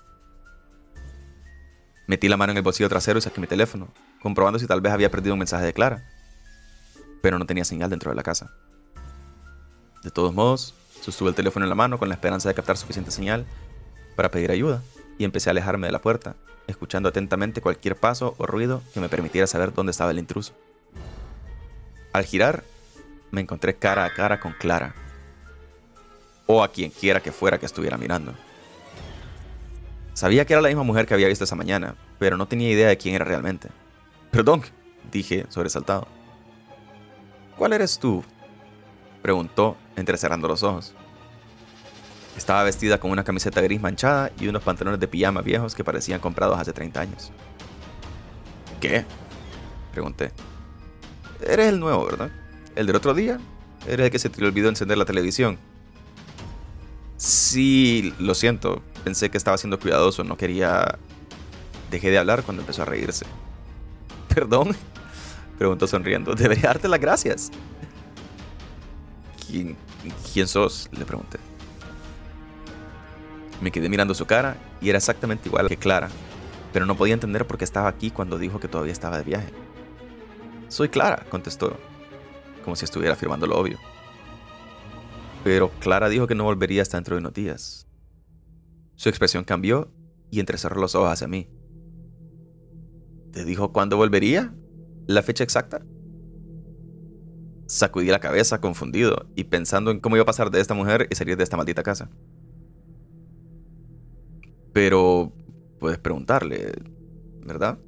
[2.08, 3.86] Metí la mano en el bolsillo trasero y saqué mi teléfono,
[4.20, 6.04] comprobando si tal vez había perdido un mensaje de Clara.
[7.22, 8.50] Pero no tenía señal dentro de la casa.
[10.02, 13.10] De todos modos, sostuve el teléfono en la mano con la esperanza de captar suficiente
[13.10, 13.46] señal
[14.16, 14.82] para pedir ayuda
[15.18, 16.36] y empecé a alejarme de la puerta,
[16.66, 20.54] escuchando atentamente cualquier paso o ruido que me permitiera saber dónde estaba el intruso.
[22.12, 22.64] Al girar,
[23.30, 24.94] me encontré cara a cara con Clara.
[26.46, 28.34] O a quien quiera que fuera que estuviera mirando.
[30.14, 32.88] Sabía que era la misma mujer que había visto esa mañana, pero no tenía idea
[32.88, 33.68] de quién era realmente.
[34.30, 34.62] Perdón,
[35.10, 36.08] dije sobresaltado.
[37.56, 38.24] ¿Cuál eres tú?
[39.22, 40.94] Preguntó, entrecerrando los ojos.
[42.36, 46.20] Estaba vestida con una camiseta gris manchada y unos pantalones de pijama viejos que parecían
[46.20, 47.32] comprados hace 30 años.
[48.80, 49.04] ¿Qué?
[49.92, 50.32] Pregunté.
[51.42, 52.30] Eres el nuevo, ¿verdad?
[52.76, 53.38] el del otro día,
[53.86, 55.58] era el que se te olvidó encender la televisión.
[57.16, 60.98] Sí, lo siento, pensé que estaba siendo cuidadoso, no quería...
[61.90, 63.26] Dejé de hablar cuando empezó a reírse.
[64.34, 64.76] ¿Perdón?
[65.58, 66.34] Preguntó sonriendo.
[66.34, 67.50] Debería darte las gracias.
[69.46, 69.76] ¿Quién,
[70.32, 70.88] ¿Quién sos?
[70.92, 71.38] Le pregunté.
[73.60, 76.08] Me quedé mirando su cara y era exactamente igual que Clara,
[76.72, 79.52] pero no podía entender por qué estaba aquí cuando dijo que todavía estaba de viaje.
[80.68, 81.76] Soy Clara, contestó
[82.64, 83.78] como si estuviera afirmando lo obvio.
[85.44, 87.86] Pero Clara dijo que no volvería hasta dentro de unos días.
[88.94, 89.90] Su expresión cambió
[90.30, 91.48] y entrecerró los ojos hacia mí.
[93.32, 94.54] ¿Te dijo cuándo volvería?
[95.06, 95.82] ¿La fecha exacta?
[97.70, 101.14] Sacudí la cabeza confundido y pensando en cómo iba a pasar de esta mujer y
[101.14, 102.10] salir de esta maldita casa.
[104.72, 105.32] Pero
[105.78, 106.72] puedes preguntarle,
[107.46, 107.78] ¿verdad?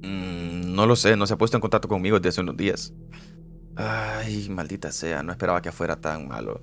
[0.00, 2.94] Mm, no lo sé, no se ha puesto en contacto conmigo desde hace unos días.
[3.76, 6.62] Ay, maldita sea, no esperaba que fuera tan malo.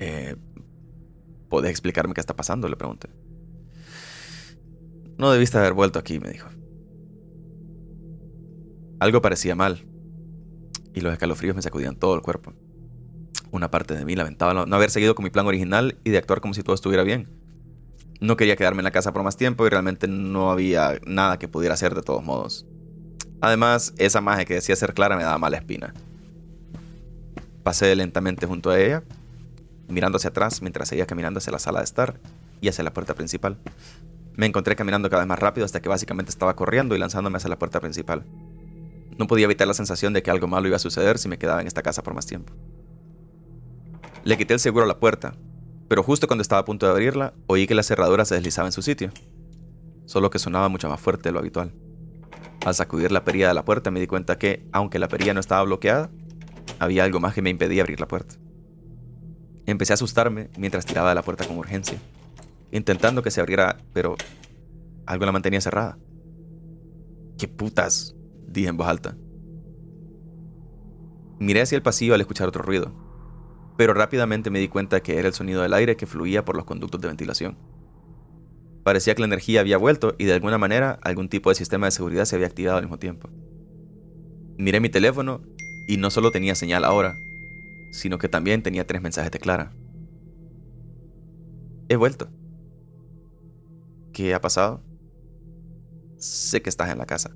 [0.00, 0.34] Eh,
[1.48, 2.68] ¿Podés explicarme qué está pasando?
[2.68, 3.10] Le pregunté.
[5.18, 6.48] No debiste haber vuelto aquí, me dijo.
[8.98, 9.86] Algo parecía mal,
[10.94, 12.52] y los escalofríos me sacudían todo el cuerpo.
[13.50, 16.40] Una parte de mí lamentaba no haber seguido con mi plan original y de actuar
[16.40, 17.28] como si todo estuviera bien.
[18.20, 21.48] No quería quedarme en la casa por más tiempo y realmente no había nada que
[21.48, 22.66] pudiera hacer de todos modos.
[23.40, 25.92] Además, esa magia que decía ser clara me daba mala espina.
[27.62, 29.02] Pasé lentamente junto a ella
[29.88, 32.20] mirando hacia atrás mientras seguía caminando hacia la sala de estar
[32.60, 33.58] y hacia la puerta principal.
[34.34, 37.50] Me encontré caminando cada vez más rápido hasta que básicamente estaba corriendo y lanzándome hacia
[37.50, 38.24] la puerta principal.
[39.18, 41.60] No podía evitar la sensación de que algo malo iba a suceder si me quedaba
[41.60, 42.52] en esta casa por más tiempo.
[44.24, 45.34] Le quité el seguro a la puerta,
[45.88, 48.72] pero justo cuando estaba a punto de abrirla, oí que la cerradura se deslizaba en
[48.72, 49.10] su sitio,
[50.06, 51.72] solo que sonaba mucho más fuerte de lo habitual.
[52.64, 55.40] Al sacudir la perilla de la puerta me di cuenta que, aunque la perilla no
[55.40, 56.10] estaba bloqueada,
[56.78, 58.36] había algo más que me impedía abrir la puerta.
[59.66, 61.98] Empecé a asustarme mientras tiraba de la puerta con urgencia,
[62.72, 64.16] intentando que se abriera, pero
[65.06, 65.98] algo la mantenía cerrada.
[67.38, 68.14] ¿Qué putas?
[68.54, 69.16] Dije en voz alta.
[71.38, 72.94] Miré hacia el pasillo al escuchar otro ruido,
[73.76, 76.64] pero rápidamente me di cuenta que era el sonido del aire que fluía por los
[76.64, 77.58] conductos de ventilación.
[78.84, 81.90] Parecía que la energía había vuelto y de alguna manera algún tipo de sistema de
[81.90, 83.28] seguridad se había activado al mismo tiempo.
[84.56, 85.42] Miré mi teléfono
[85.88, 87.14] y no solo tenía señal ahora,
[87.92, 89.72] sino que también tenía tres mensajes de Clara.
[91.88, 92.28] He vuelto.
[94.12, 94.82] ¿Qué ha pasado?
[96.16, 97.34] Sé que estás en la casa.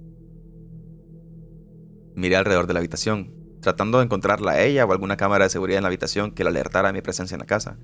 [2.19, 5.79] Miré alrededor de la habitación, tratando de encontrarla a ella o alguna cámara de seguridad
[5.79, 7.79] en la habitación que la alertara de mi presencia en la casa.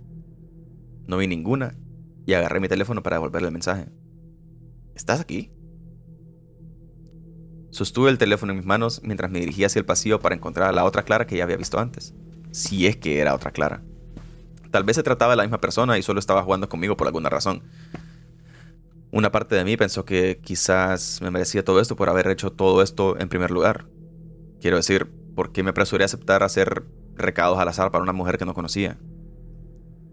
[1.07, 1.79] No vi ninguna
[2.27, 3.87] y agarré mi teléfono para devolverle el mensaje.
[4.97, 5.53] ¿Estás aquí?
[7.71, 10.73] Sostuve el teléfono en mis manos mientras me dirigía hacia el pasillo para encontrar a
[10.73, 12.13] la otra Clara que ya había visto antes.
[12.51, 13.85] Si es que era otra Clara.
[14.73, 17.31] Tal vez se trataba de la misma persona y solo estaba jugando conmigo por alguna
[17.31, 17.63] razón.
[19.13, 22.83] Una parte de mí pensó que quizás me merecía todo esto por haber hecho todo
[22.83, 23.87] esto en primer lugar.
[24.61, 28.39] Quiero decir, ¿por qué me apresuré a aceptar hacer recados al azar para una mujer
[28.39, 28.99] que no conocía?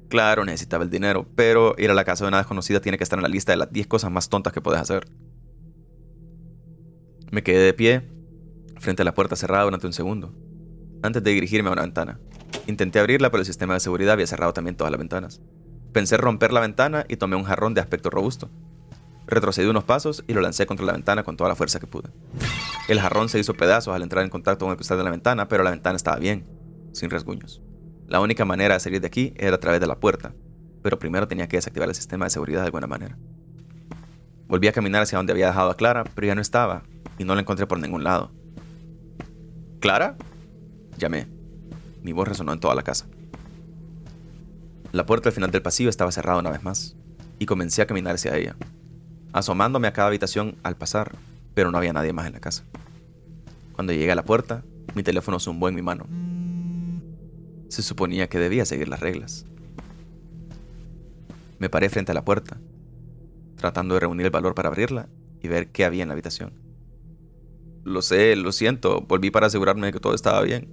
[0.09, 3.17] Claro, necesitaba el dinero, pero ir a la casa de una desconocida tiene que estar
[3.17, 5.07] en la lista de las 10 cosas más tontas que puedes hacer.
[7.31, 8.09] Me quedé de pie,
[8.77, 10.33] frente a la puerta cerrada durante un segundo,
[11.01, 12.19] antes de dirigirme a una ventana.
[12.67, 15.41] Intenté abrirla, pero el sistema de seguridad había cerrado también todas las ventanas.
[15.93, 18.49] Pensé romper la ventana y tomé un jarrón de aspecto robusto.
[19.27, 22.09] Retrocedí unos pasos y lo lancé contra la ventana con toda la fuerza que pude.
[22.87, 25.47] El jarrón se hizo pedazos al entrar en contacto con el cristal de la ventana,
[25.47, 26.45] pero la ventana estaba bien,
[26.91, 27.61] sin rasguños.
[28.07, 30.33] La única manera de salir de aquí era a través de la puerta,
[30.81, 33.17] pero primero tenía que desactivar el sistema de seguridad de alguna manera.
[34.47, 36.83] Volví a caminar hacia donde había dejado a Clara, pero ya no estaba,
[37.17, 38.31] y no la encontré por ningún lado.
[39.79, 40.17] ¿Clara?
[40.97, 41.27] Llamé.
[42.01, 43.07] Mi voz resonó en toda la casa.
[44.91, 46.97] La puerta al final del pasillo estaba cerrada una vez más,
[47.39, 48.57] y comencé a caminar hacia ella,
[49.33, 51.15] asomándome a cada habitación al pasar,
[51.53, 52.63] pero no había nadie más en la casa.
[53.73, 54.63] Cuando llegué a la puerta,
[54.95, 56.05] mi teléfono zumbó en mi mano
[57.71, 59.45] se suponía que debía seguir las reglas.
[61.57, 62.59] Me paré frente a la puerta,
[63.55, 65.07] tratando de reunir el valor para abrirla
[65.41, 66.53] y ver qué había en la habitación.
[67.83, 70.69] Lo sé, lo siento, volví para asegurarme de que todo estaba bien.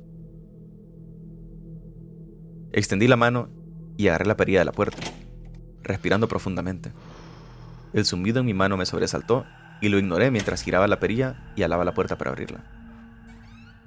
[2.73, 3.49] Extendí la mano
[3.97, 4.99] y agarré la perilla de la puerta,
[5.85, 6.91] respirando profundamente.
[7.93, 9.47] El zumbido en mi mano me sobresaltó
[9.81, 12.65] y lo ignoré mientras giraba la perilla y alaba la puerta para abrirla.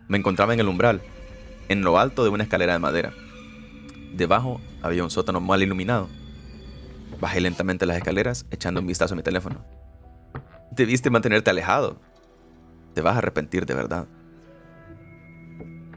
[0.07, 1.01] Me encontraba en el umbral,
[1.69, 3.13] en lo alto de una escalera de madera.
[4.13, 6.09] Debajo había un sótano mal iluminado.
[7.19, 9.63] Bajé lentamente las escaleras, echando un vistazo a mi teléfono.
[10.71, 11.99] Debiste mantenerte alejado.
[12.93, 14.07] Te vas a arrepentir de verdad.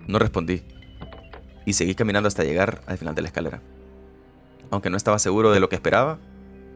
[0.07, 0.63] No respondí,
[1.65, 3.63] y seguí caminando hasta llegar al final de la escalera.
[4.71, 6.19] Aunque no estaba seguro de lo que esperaba,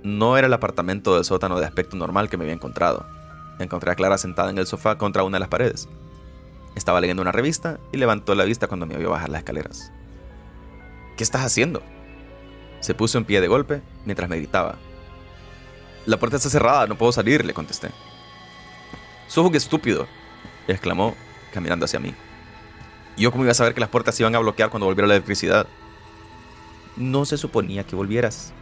[0.03, 3.07] no era el apartamento del sótano de aspecto normal que me había encontrado.
[3.59, 5.89] Encontré a Clara sentada en el sofá contra una de las paredes.
[6.75, 9.93] Estaba leyendo una revista y levantó la vista cuando me vio bajar las escaleras.
[11.17, 11.83] ¿Qué estás haciendo?
[12.81, 14.77] Se puso en pie de golpe mientras me gritaba.
[16.07, 17.91] La puerta está cerrada, no puedo salir, le contesté.
[19.27, 20.07] Sos un estúpido,
[20.69, 21.15] exclamó,
[21.53, 22.15] caminando hacia mí.
[23.17, 25.15] ¿Yo cómo iba a saber que las puertas se iban a bloquear cuando volviera la
[25.15, 25.67] electricidad?
[26.97, 28.53] No se suponía que volvieras,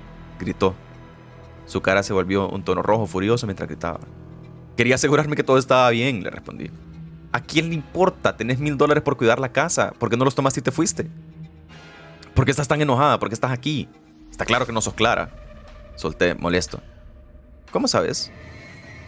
[0.40, 0.74] gritó.
[1.66, 4.00] Su cara se volvió un tono rojo furioso mientras gritaba.
[4.76, 6.70] Quería asegurarme que todo estaba bien, le respondí.
[7.32, 8.36] ¿A quién le importa?
[8.36, 9.92] Tenés mil dólares por cuidar la casa.
[9.98, 11.10] ¿Por qué no los tomaste y te fuiste?
[12.34, 13.18] ¿Por qué estás tan enojada?
[13.18, 13.88] ¿Por qué estás aquí?
[14.30, 15.30] Está claro que no sos clara.
[15.96, 16.80] Solté, molesto.
[17.70, 18.30] ¿Cómo sabes?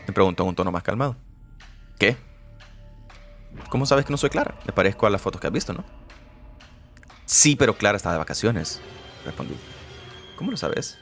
[0.06, 1.16] Me preguntó en un tono más calmado.
[1.98, 2.16] ¿Qué?
[3.68, 4.54] ¿Cómo sabes que no soy Clara?
[4.66, 5.84] Me parezco a las fotos que has visto, ¿no?
[7.26, 8.80] Sí, pero Clara está de vacaciones,
[9.24, 9.54] respondí.
[10.36, 10.98] ¿Cómo lo sabes?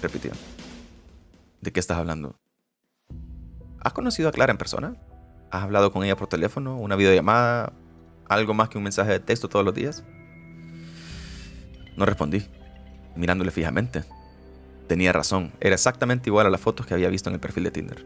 [0.00, 0.32] Repitió.
[1.62, 2.40] ¿De qué estás hablando?
[3.78, 4.96] ¿Has conocido a Clara en persona?
[5.52, 6.76] ¿Has hablado con ella por teléfono?
[6.76, 7.72] ¿Una videollamada?
[8.28, 10.02] ¿Algo más que un mensaje de texto todos los días?
[11.96, 12.44] No respondí,
[13.14, 14.02] mirándole fijamente.
[14.88, 17.70] Tenía razón, era exactamente igual a las fotos que había visto en el perfil de
[17.70, 18.04] Tinder.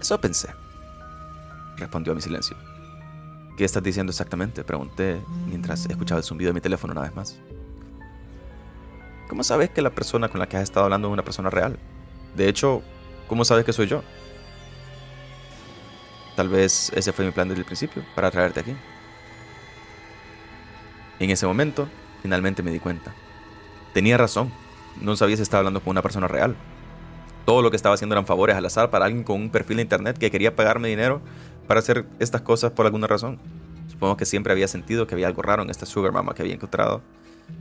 [0.00, 0.48] Eso pensé,
[1.76, 2.56] respondió a mi silencio.
[3.56, 4.64] ¿Qué estás diciendo exactamente?
[4.64, 7.38] Pregunté mientras escuchaba el zumbido de mi teléfono una vez más.
[9.32, 11.78] ¿Cómo sabes que la persona con la que has estado hablando es una persona real?
[12.36, 12.82] De hecho,
[13.28, 14.02] ¿cómo sabes que soy yo?
[16.36, 18.76] Tal vez ese fue mi plan desde el principio, para traerte aquí.
[21.18, 21.88] En ese momento,
[22.20, 23.14] finalmente me di cuenta.
[23.94, 24.52] Tenía razón,
[25.00, 26.54] no sabía si estaba hablando con una persona real.
[27.46, 29.84] Todo lo que estaba haciendo eran favores al azar para alguien con un perfil de
[29.84, 31.22] internet que quería pagarme dinero
[31.68, 33.38] para hacer estas cosas por alguna razón.
[33.88, 36.54] Supongo que siempre había sentido que había algo raro en esta sugar mama que había
[36.54, 37.00] encontrado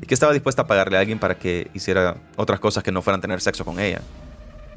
[0.02, 3.02] y que estaba dispuesta a pagarle a alguien para que hiciera otras cosas que no
[3.02, 4.02] fueran tener sexo con ella.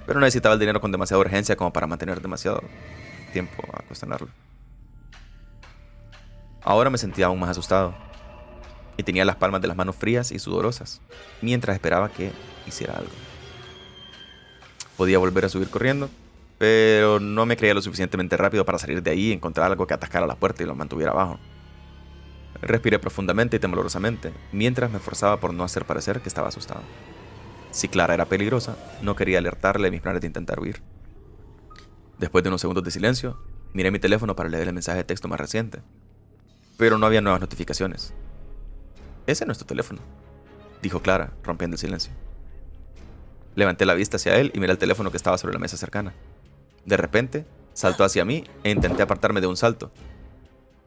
[0.07, 2.63] Pero necesitaba el dinero con demasiada urgencia como para mantener demasiado
[3.33, 4.29] tiempo a cuestionarlo.
[6.63, 7.95] Ahora me sentía aún más asustado
[8.97, 11.01] y tenía las palmas de las manos frías y sudorosas
[11.43, 12.33] mientras esperaba que
[12.67, 13.11] hiciera algo.
[14.97, 16.09] Podía volver a subir corriendo,
[16.59, 19.95] pero no me creía lo suficientemente rápido para salir de ahí y encontrar algo que
[19.95, 21.39] atascara la puerta y lo mantuviera abajo.
[22.63, 26.81] Respiré profundamente y temblorosamente, mientras me esforzaba por no hacer parecer que estaba asustado.
[27.71, 30.83] Si Clara era peligrosa, no quería alertarle de mis planes de intentar huir.
[32.19, 33.39] Después de unos segundos de silencio,
[33.73, 35.83] miré mi teléfono para leer el mensaje de texto más reciente.
[36.77, 38.15] Pero no había nuevas notificaciones.
[39.27, 40.01] Ese no es tu teléfono,
[40.83, 42.13] dijo Clara, rompiendo el silencio.
[43.57, 46.15] Levanté la vista hacia él y miré el teléfono que estaba sobre la mesa cercana.
[46.85, 49.91] De repente, saltó hacia mí e intenté apartarme de un salto,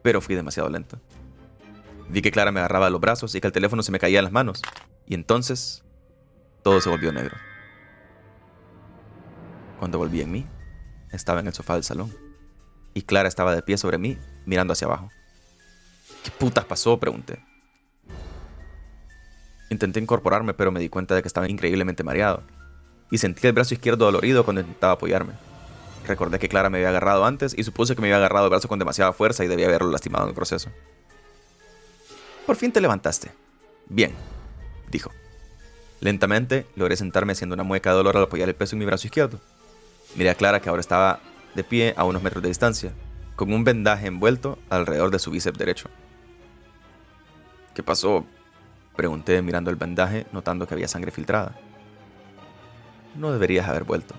[0.02, 0.98] pero fui demasiado lento.
[2.08, 4.24] Vi que Clara me agarraba los brazos y que el teléfono se me caía en
[4.24, 4.62] las manos,
[5.06, 5.84] y entonces
[6.62, 7.36] todo se volvió negro.
[9.78, 10.46] Cuando volví en mí,
[11.12, 12.14] estaba en el sofá del salón,
[12.94, 15.10] y Clara estaba de pie sobre mí, mirando hacia abajo.
[16.24, 16.98] ¿Qué putas pasó?
[16.98, 17.44] pregunté.
[19.70, 22.42] Intenté incorporarme, pero me di cuenta de que estaba increíblemente mareado,
[23.10, 25.34] y sentí el brazo izquierdo dolorido cuando intentaba apoyarme.
[26.06, 28.66] Recordé que Clara me había agarrado antes y supuse que me había agarrado el brazo
[28.66, 30.70] con demasiada fuerza y debía haberlo lastimado en el proceso.
[32.48, 33.30] Por fin te levantaste.
[33.90, 34.10] Bien,
[34.90, 35.10] dijo.
[36.00, 39.06] Lentamente logré sentarme haciendo una mueca de dolor al apoyar el peso en mi brazo
[39.06, 39.38] izquierdo.
[40.14, 41.20] Miré a Clara que ahora estaba
[41.54, 42.94] de pie a unos metros de distancia,
[43.36, 45.90] con un vendaje envuelto alrededor de su bíceps derecho.
[47.74, 48.24] ¿Qué pasó?
[48.96, 51.54] Pregunté mirando el vendaje, notando que había sangre filtrada.
[53.14, 54.14] No deberías haber vuelto.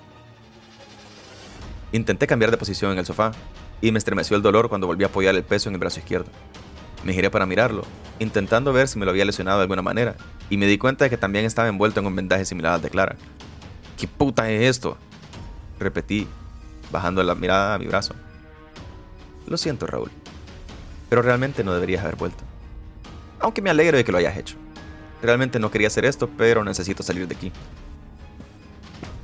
[1.94, 3.32] Intenté cambiar de posición en el sofá
[3.82, 6.30] y me estremeció el dolor cuando volví a apoyar el peso en el brazo izquierdo.
[7.04, 7.84] Me giré para mirarlo,
[8.20, 10.16] intentando ver si me lo había lesionado de alguna manera,
[10.50, 12.90] y me di cuenta de que también estaba envuelto en un vendaje similar al de
[12.90, 13.16] Clara.
[13.98, 14.98] ¿Qué puta es esto?
[15.80, 16.28] Repetí,
[16.92, 18.14] bajando la mirada a mi brazo.
[19.48, 20.12] Lo siento, Raúl,
[21.10, 22.44] pero realmente no deberías haber vuelto.
[23.40, 24.58] Aunque me alegro de que lo hayas hecho.
[25.22, 27.52] Realmente no quería hacer esto, pero necesito salir de aquí.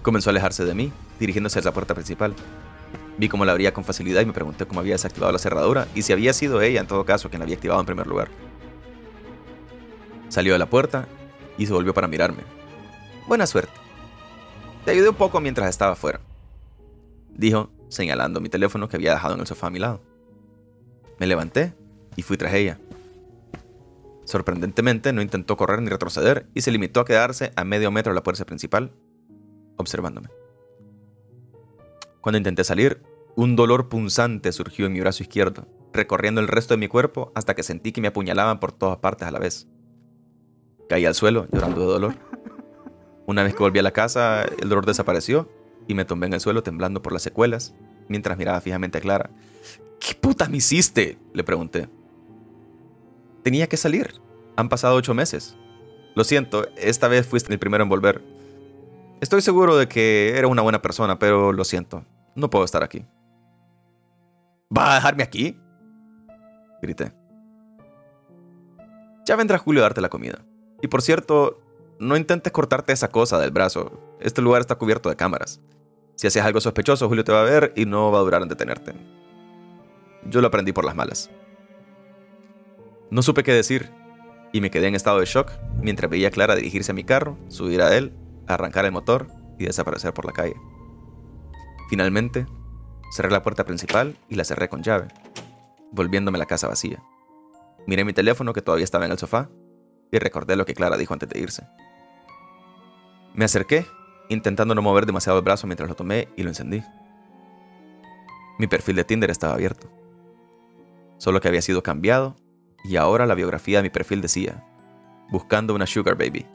[0.02, 2.34] Comenzó a alejarse de mí, dirigiéndose hacia la puerta principal.
[3.18, 6.02] Vi cómo la abría con facilidad y me pregunté cómo había desactivado la cerradura y
[6.02, 8.30] si había sido ella, en todo caso, quien la había activado en primer lugar.
[10.30, 11.08] Salió de la puerta
[11.58, 12.44] y se volvió para mirarme.
[13.28, 13.74] Buena suerte.
[14.84, 16.20] Te ayudé un poco mientras estaba afuera.
[17.30, 20.02] Dijo, señalando mi teléfono que había dejado en el sofá a mi lado.
[21.20, 21.74] Me levanté
[22.16, 22.80] y fui tras ella.
[24.26, 28.16] Sorprendentemente no intentó correr ni retroceder y se limitó a quedarse a medio metro de
[28.16, 28.92] la puerta principal,
[29.78, 30.30] observándome.
[32.26, 33.04] Cuando intenté salir,
[33.36, 37.54] un dolor punzante surgió en mi brazo izquierdo, recorriendo el resto de mi cuerpo hasta
[37.54, 39.68] que sentí que me apuñalaban por todas partes a la vez.
[40.90, 42.16] Caí al suelo, llorando de dolor.
[43.28, 45.52] Una vez que volví a la casa, el dolor desapareció
[45.88, 47.76] y me tumbé en el suelo temblando por las secuelas,
[48.08, 49.30] mientras miraba fijamente a Clara.
[50.00, 51.20] ¿Qué puta me hiciste?
[51.32, 51.90] le pregunté.
[53.44, 54.16] Tenía que salir.
[54.56, 55.56] Han pasado ocho meses.
[56.16, 58.24] Lo siento, esta vez fuiste el primero en volver.
[59.22, 62.04] Estoy seguro de que era una buena persona, pero lo siento.
[62.36, 63.06] No puedo estar aquí.
[64.76, 65.60] ¿Va a dejarme aquí?
[66.82, 67.14] Grité.
[69.26, 70.46] Ya vendrá Julio a darte la comida.
[70.82, 71.62] Y por cierto,
[72.00, 74.18] no intentes cortarte esa cosa del brazo.
[74.20, 75.62] Este lugar está cubierto de cámaras.
[76.16, 78.50] Si haces algo sospechoso, Julio te va a ver y no va a durar en
[78.50, 78.94] detenerte.
[80.26, 81.30] Yo lo aprendí por las malas.
[83.10, 83.92] No supe qué decir
[84.52, 87.38] y me quedé en estado de shock mientras veía a Clara dirigirse a mi carro,
[87.48, 88.14] subir a él,
[88.48, 89.28] arrancar el motor
[89.60, 90.56] y desaparecer por la calle.
[91.90, 92.46] Finalmente,
[93.12, 95.08] cerré la puerta principal y la cerré con llave,
[95.92, 97.04] volviéndome la casa vacía.
[97.88, 99.50] Miré mi teléfono que todavía estaba en el sofá
[100.12, 101.68] y recordé lo que Clara dijo antes de irse.
[103.34, 103.86] Me acerqué,
[104.30, 106.84] intentando no mover demasiado el brazo mientras lo tomé y lo encendí.
[108.58, 109.90] Mi perfil de Tinder estaba abierto,
[111.18, 112.36] solo que había sido cambiado
[112.84, 114.64] y ahora la biografía de mi perfil decía,
[115.30, 116.46] buscando una sugar baby,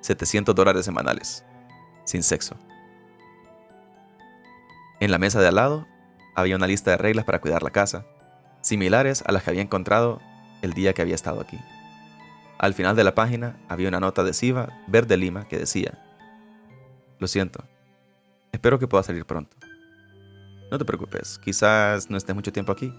[0.00, 1.44] 700 dólares semanales,
[2.04, 2.56] sin sexo.
[5.00, 5.86] En la mesa de al lado
[6.34, 8.06] había una lista de reglas para cuidar la casa,
[8.62, 10.20] similares a las que había encontrado
[10.62, 11.58] el día que había estado aquí.
[12.58, 15.98] Al final de la página había una nota adhesiva verde lima que decía,
[17.18, 17.64] lo siento,
[18.52, 19.56] espero que pueda salir pronto.
[20.70, 22.92] No te preocupes, quizás no estés mucho tiempo aquí.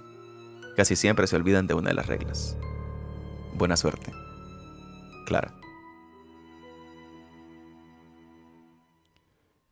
[0.75, 2.55] Casi siempre se olvidan de una de las reglas.
[3.55, 4.13] Buena suerte.
[5.25, 5.56] Clara.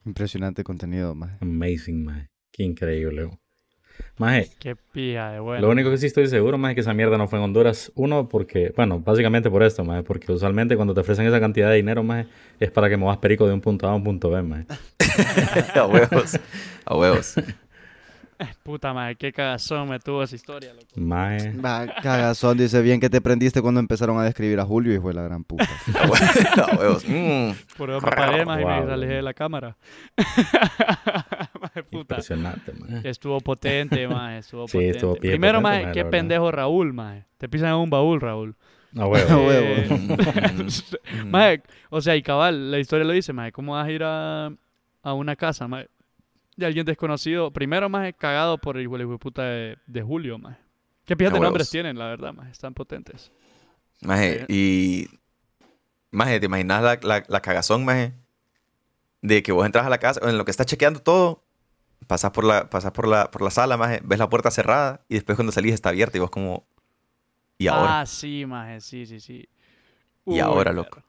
[0.06, 1.42] Impresionante contenido, más.
[1.42, 2.30] Amazing, maje.
[2.52, 3.30] Qué increíble.
[4.18, 5.62] Maje, Qué pija de bueno.
[5.62, 7.92] lo único que sí estoy seguro, maje, es que esa mierda no fue en Honduras.
[7.96, 11.78] Uno, porque, bueno, básicamente por esto, maje, porque usualmente cuando te ofrecen esa cantidad de
[11.78, 12.28] dinero, maje,
[12.60, 14.66] es para que muevas perico de un punto A a un punto B, maje.
[15.76, 16.40] a huevos.
[16.86, 17.36] A huevos.
[18.64, 20.88] Puta madre, qué cagazón me tuvo esa historia, loco.
[20.96, 21.52] Maje.
[21.58, 25.14] Va, cagazón, dice bien que te prendiste cuando empezaron a describir a Julio y fue
[25.14, 25.64] la gran puta.
[25.96, 27.06] A hue- a huevos.
[27.08, 27.52] Mm.
[27.78, 28.92] Por eso me paré más y me Wow.
[28.92, 29.78] alejé de la cámara.
[31.62, 32.16] Maje, puta.
[32.16, 33.10] Impresionante, maje.
[33.10, 34.98] Estuvo potente, maje, estuvo Sí, potente.
[34.98, 37.26] estuvo bien Primero, potente, maje, qué pendejo Raúl, maje.
[37.38, 38.56] Te pisan en un baúl, Raúl.
[38.98, 39.30] A huevo.
[39.34, 39.66] A huevo.
[39.68, 44.04] Eh, maje, o sea, y cabal, la historia lo dice, maje, ¿cómo vas a ir
[44.04, 44.52] a,
[45.04, 45.90] a una casa, maje,
[46.56, 47.52] de alguien desconocido?
[47.52, 48.90] Primero, maje, cagado por el
[49.20, 50.58] puta de, de Julio, maje.
[51.06, 52.52] ¿Qué piezas A de nombres tienen, la verdad, maje?
[52.52, 53.32] Están potentes.
[54.02, 55.08] Maje, y.
[56.12, 58.14] Maje, ¿te imaginas la, la, la cagazón, maje?
[59.22, 61.44] De que vos entras a la casa, en lo que estás chequeando todo,
[62.08, 65.16] pasas por la, pasas por la, por la sala, maje, ves la puerta cerrada y
[65.16, 66.68] después cuando salís está abierta y vos como.
[67.58, 68.02] ¿Y ahora?
[68.02, 69.48] Ah, sí, maje, sí, sí, sí.
[70.26, 71.04] Y ahora, perro.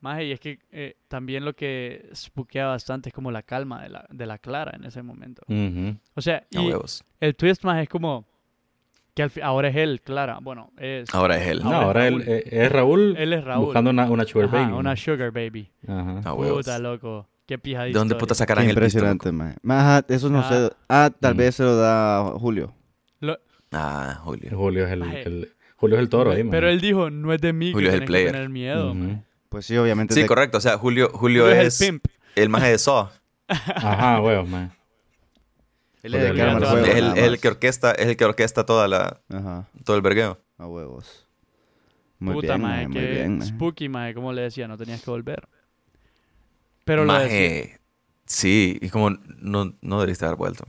[0.00, 3.88] Maje, y es que eh, también lo que spookea bastante es como la calma de
[3.88, 5.42] la, de la Clara en ese momento.
[5.48, 5.96] Ujú.
[6.14, 7.04] O sea, A y huevos.
[7.20, 8.24] el twist más es como
[9.14, 10.38] que al ahora es él, Clara.
[10.40, 11.12] Bueno, es...
[11.12, 11.64] Ahora es él.
[11.64, 12.28] No, Ahora es ahora él, Raúl.
[12.28, 13.64] eh, es Raúl, Él es Raúl.
[13.64, 14.72] buscando una, una sugar Ajá, baby.
[14.74, 15.70] una sugar baby.
[15.88, 16.20] Ajá.
[16.24, 16.58] A huevos.
[16.58, 17.28] Puta, loco.
[17.44, 20.04] Qué pija de ¿De dónde puta sacarán Qué el impresionante, maje.
[20.14, 20.48] Eso no Ah.
[20.48, 20.70] sé.
[20.88, 21.38] Ah, tal Mm.
[21.38, 22.72] vez se lo da Julio.
[23.20, 23.38] Lo-
[23.72, 24.50] Ah, Julio.
[24.56, 26.72] Julio es el, el- Julio es el toro ahí, Pero maje.
[26.74, 28.32] él dijo, no es de mí Julio que es el player.
[28.32, 28.86] tener miedo.
[28.92, 28.94] Ujú.
[28.94, 29.22] maje.
[29.48, 30.14] Pues sí, obviamente.
[30.14, 30.58] Sí, te- correcto.
[30.58, 32.04] O sea, Julio, Julio, Julio es, es el pimp.
[32.36, 33.08] el maje de Saw.
[33.48, 34.70] Ajá, huevos, maje.
[36.02, 37.40] Él es el que Julio arma el juego.
[37.40, 40.38] Que orquesta, es el que orquesta toda la, Ajá, todo el vergueo.
[40.58, 41.26] a huevos.
[42.20, 43.50] Muy Puta, bien, maje, maje, muy que bien, maje.
[43.50, 45.48] spooky, maje, como le decía, no tenías que volver.
[46.84, 47.28] Pero lo decía.
[47.28, 47.80] Maje.
[48.26, 50.64] Sí, y como no, no debiste haber vuelto.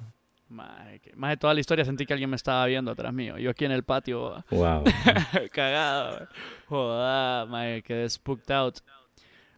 [0.47, 0.88] Maje,
[1.19, 3.37] que- maje, toda la historia sentí que alguien me estaba viendo atrás mío.
[3.37, 4.83] Yo aquí en el patio, Wow.
[5.51, 6.27] cagado.
[6.67, 8.77] Joder, maje, quedé spooked out.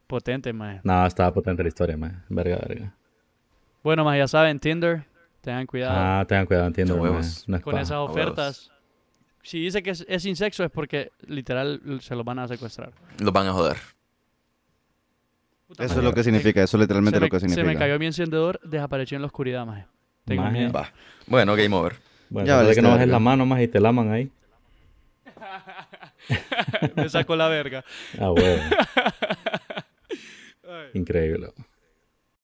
[0.08, 0.82] Potente, maje.
[0.84, 2.16] no, estaba potente la historia, maje.
[2.30, 2.94] Verga, verga.
[3.84, 5.06] Bueno, maje, ya saben, Tinder,
[5.42, 6.96] tengan cuidado Ah, tengan cuidado, entiendo.
[6.96, 7.46] Huevos.
[7.48, 7.84] No es con paja.
[7.84, 8.12] esas huevos.
[8.12, 8.72] ofertas.
[9.44, 12.92] Si dice que es, es sin sexo es porque literal se los van a secuestrar.
[13.20, 13.78] Los van a joder.
[15.68, 17.48] Puta, Eso es maje, lo que significa, eso es literalmente se me, lo que Se
[17.48, 17.68] significa.
[17.74, 19.88] me cayó mi encendedor, desapareció en la oscuridad, maje.
[20.26, 20.54] Tengo Maje.
[20.58, 20.72] miedo.
[20.72, 20.92] Va.
[21.28, 21.96] Bueno, game over.
[22.30, 24.32] Bueno, Ya valiste que no bajes la mano más y te laman ahí.
[26.96, 27.84] me sacó la verga.
[28.20, 28.62] Ah, huevo.
[30.94, 31.52] Increíble.